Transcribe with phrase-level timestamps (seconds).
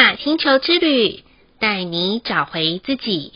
[0.00, 1.22] 雅星球之旅，
[1.58, 3.34] 带你找回自己。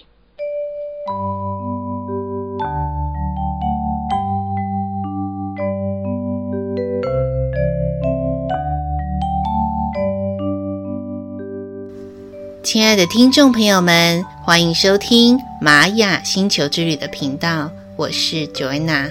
[12.62, 19.10] 亲爱的听众朋友们，欢迎收听玛雅星球之旅的频道，我是 Joanna。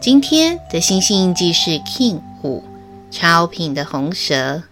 [0.00, 2.64] 今天的星星印记是 King 五，
[3.12, 4.64] 超品的红蛇。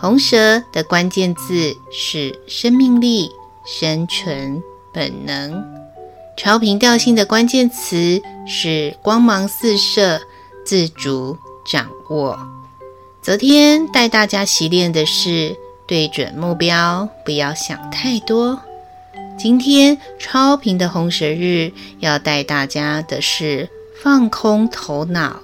[0.00, 3.28] 红蛇的关键字是生命力、
[3.66, 4.62] 生存、
[4.92, 5.64] 本能。
[6.36, 10.20] 超频调性的关键词是光芒四射、
[10.64, 12.38] 自主、掌握。
[13.20, 15.56] 昨天带大家习练的是。
[15.88, 18.60] 对准目标，不要想太多。
[19.38, 23.66] 今天超频的红蛇日，要带大家的是
[24.02, 25.40] 放空头脑，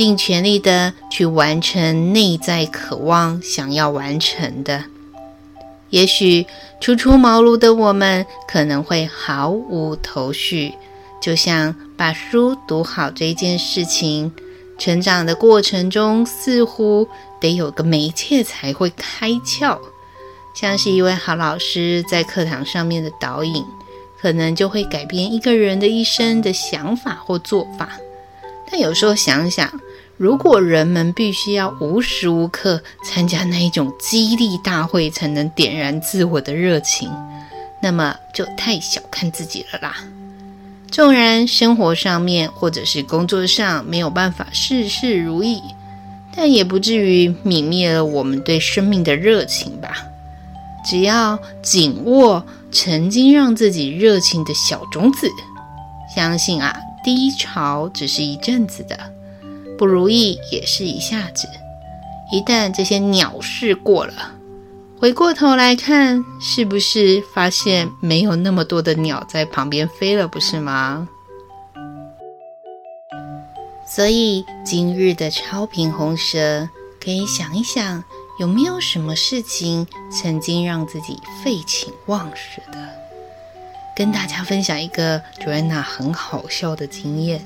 [0.00, 4.84] 尽全力的去完成内在渴望想要完成的。
[5.90, 6.46] 也许
[6.80, 10.72] 初出茅庐的我们可能会毫无头绪，
[11.20, 14.32] 就像把书读好这件事情。
[14.78, 17.06] 成长的过程中，似乎
[17.38, 19.78] 得有个媒介才会开窍，
[20.54, 23.62] 像是一位好老师在课堂上面的导引，
[24.18, 27.90] 可能就会改变一个人的一生的想法或做法。
[28.72, 29.68] 但有时候想想，
[30.20, 37.10] 如果人们必须要无时无刻参加那一种激励大会才能点燃自我的热情，
[37.80, 39.96] 那么就太小看自己了啦。
[40.90, 45.62] 纵然生活上面或者是工作上没有办法事事如意，
[46.36, 50.04] 但也不至于泯灭了我们对生命的热情吧。
[50.84, 55.30] 只要紧握曾经让自己热情的小种子，
[56.14, 58.98] 相信啊，低潮只是一阵子的，
[59.80, 61.48] 不如意也是一下子。
[62.30, 64.34] 一旦这些鸟事过了。
[64.98, 71.08] 回过头来看，是不是发现没有那么多的鸟在旁边飞了，不是吗？
[73.86, 76.68] 所以今日的超频红蛇，
[77.02, 78.04] 可以想一想，
[78.38, 82.78] 有没有什么事情曾经让自己废寝忘食的？
[83.96, 87.40] 跟大家分享一个 Joanna 很好笑的经验。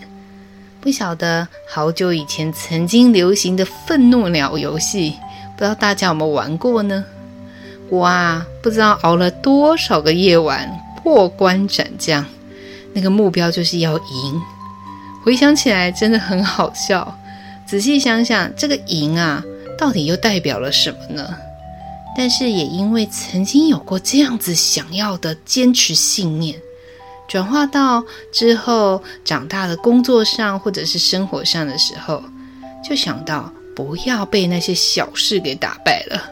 [0.85, 5.15] 不晓得好久以前曾经流行的愤怒鸟游戏，
[5.57, 7.03] 不知道大家有没有玩过呢？
[7.89, 10.71] 我啊，不知道熬了多少个夜晚，
[11.03, 12.23] 破关斩将，
[12.93, 14.43] 那个目标就是要赢。
[15.25, 17.19] 回想起来真的很好笑。
[17.65, 19.43] 仔细想想，这个赢啊，
[19.79, 21.35] 到底又代表了什么呢？
[22.15, 26.61] 但是也因为曾经有过这样子想要的坚持信念，
[27.27, 32.23] 转化到之后长大的工作上或者是生活上的时候，
[32.89, 36.31] 就想到不要被那些小事给打败了。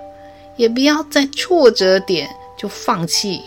[0.56, 3.40] 也不要在挫折点就放弃。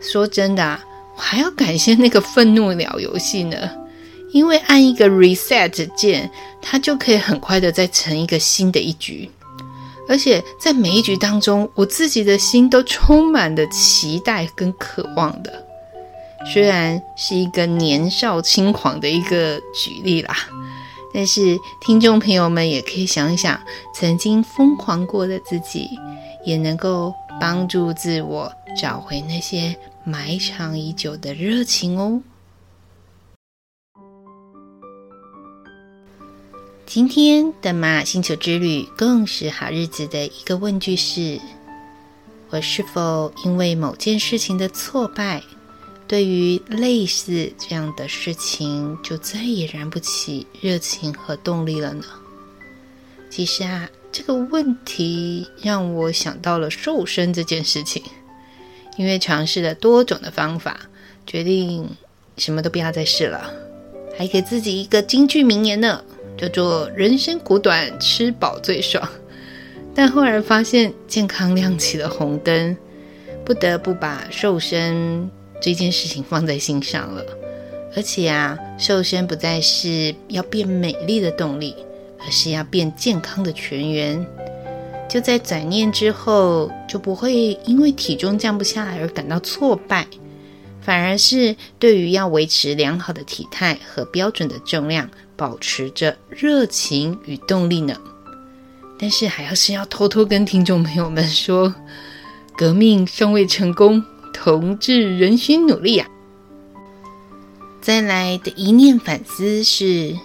[0.00, 0.82] 说真的啊，
[1.14, 3.70] 我还要感谢那个愤怒鸟游戏呢，
[4.32, 6.30] 因为按一个 reset 键，
[6.62, 9.30] 它就可以很快的再成一个新的一局。
[10.08, 15.66] 而且在每一局当中，我自己的心都充满了期待跟渴望的。
[16.46, 20.34] 虽然是一个年少轻狂的一个举例啦，
[21.12, 23.60] 但是听众朋友们也可以想一想，
[23.94, 25.88] 曾经疯狂过的自己。
[26.42, 32.22] 也能够帮助自我找回那些埋藏已久的热情哦。
[36.86, 41.38] 今天的玛雅星球之旅更是好日子的一个问句是：
[42.48, 45.42] 我是否因为某件事情的挫败，
[46.10, 52.04] 对于类似这样的事情就再也燃不起热情和动力了呢？
[53.30, 53.88] 其实啊。
[54.12, 58.02] 这个问题让我想到了瘦身这件事情，
[58.96, 60.80] 因为尝试了多种的方法，
[61.24, 61.88] 决定
[62.36, 63.54] 什么都不要再试了，
[64.18, 66.02] 还给自己一个京剧名言呢，
[66.36, 69.08] 叫做“人生苦短，吃饱最爽”。
[69.94, 72.76] 但后来发现健康亮起了红灯，
[73.44, 75.30] 不得不把瘦身
[75.60, 77.24] 这件事情放在心上了。
[77.94, 81.74] 而且啊，瘦身不再是要变美丽的动力。
[82.22, 84.26] 而是要变健康的泉源，
[85.08, 90.06] 就在转念之后，就不会因为体重降不下来而感到挫败，
[90.82, 97.96] 反而是对于要维持良好的体态和标准的重量，保持着热情与动力呢。
[98.98, 101.74] 但是还要是要偷偷跟听众朋友们说，
[102.54, 104.04] 革命尚未成功，
[104.42, 106.08] 同志仍需努力呀。
[107.82, 110.16] 再来的一念反思是。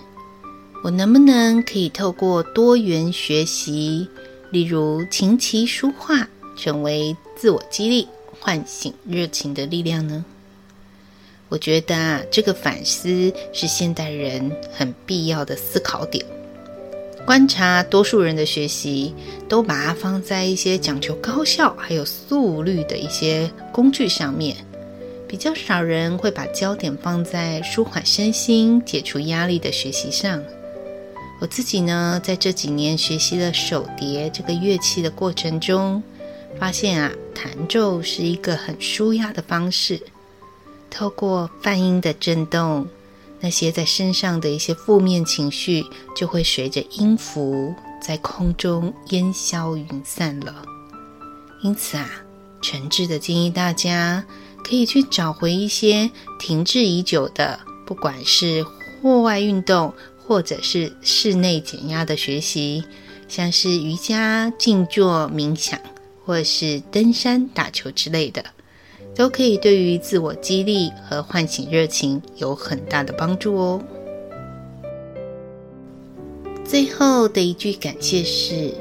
[0.84, 4.08] 我能不能可以透过多元学习，
[4.52, 8.08] 例如琴棋书画、成为自我激励、
[8.40, 10.24] 唤醒热情的力量呢？
[11.50, 16.24] 我觉得啊，这个反思是现代人很必要的思考点。
[17.25, 19.13] 观察多数人的学习，
[19.50, 24.56] 都把它放在一些讲求高效还有速率的一些工具上面，
[25.27, 30.39] 比较少人会把焦点放在舒缓身心、解除压力的学习上。
[31.42, 36.04] 我自己呢，在这几年学习了手碟这个乐器的过程中，
[36.60, 40.00] 发现啊，弹奏是一个很舒压的方式。
[40.92, 42.88] 透过泛音的震动，
[43.46, 50.66] 那些在身上的一些负面情绪就会随着音符在空中烟消云散了。
[51.62, 52.10] 因此啊，
[52.60, 54.26] 诚挚的建议大家
[54.64, 56.10] 可以去找回一些
[56.40, 58.64] 停滞已久的，不管是
[59.00, 59.94] 户外运动
[60.26, 62.84] 或者是室内减压的学习，
[63.28, 65.80] 像是瑜伽、静坐、冥想，
[66.26, 68.44] 或是登山、打球之类的。
[69.16, 73.82] 都可以对于自我激励和唤醒热情有很大的帮助哦。
[76.66, 78.74] 最后的一句感谢是：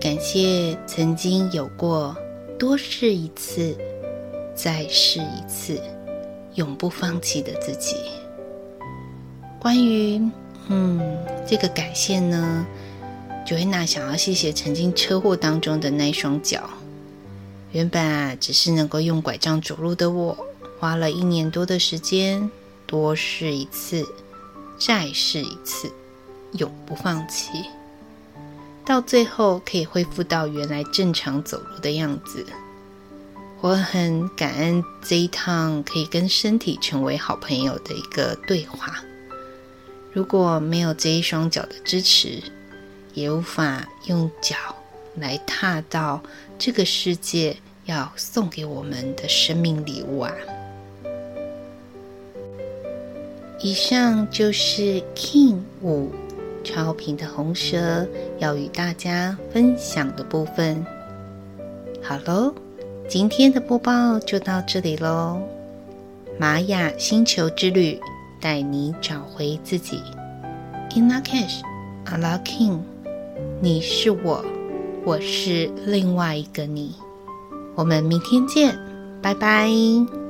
[0.00, 2.16] 感谢曾经有过
[2.58, 3.76] 多试一次、
[4.54, 5.80] 再试一次、
[6.54, 7.96] 永不放弃的自己。
[9.58, 10.20] 关于
[10.68, 11.00] 嗯
[11.44, 12.64] 这个感谢呢
[13.44, 16.68] ，Joanna 想要谢谢曾经车祸当中的那双脚。
[17.74, 20.46] 原本啊，只是能够用拐杖走路的我，
[20.78, 22.48] 花了一年多的时间，
[22.86, 24.06] 多试一次，
[24.78, 25.90] 再试一次，
[26.52, 27.64] 永不放弃，
[28.84, 32.46] 到最后可以恢复到原来正常走路的样子。
[33.60, 39.02] 我很感恩这一趟可以跟身体成为好朋友的一个对话。
[40.12, 42.40] 如果没有这一双脚的支持，
[43.14, 44.54] 也无法用脚
[45.16, 46.22] 来踏到
[46.56, 47.56] 这个世界
[47.86, 50.32] 要送给我们的生命礼物啊！
[53.60, 56.10] 以上就是 King 五
[56.62, 58.06] 超频的红蛇
[58.38, 60.84] 要与大家分享的部分。
[62.02, 62.54] 好喽，
[63.08, 65.40] 今天的播报就到这里喽。
[66.38, 68.00] 玛雅星球之旅，
[68.40, 70.02] 带你找回自己。
[70.96, 71.62] In Lak'ech,
[72.06, 72.80] Ala King，
[73.60, 74.44] 你是我。
[75.04, 76.94] 我是另外一个你，
[77.74, 78.78] 我们明天见，
[79.20, 80.23] 拜拜。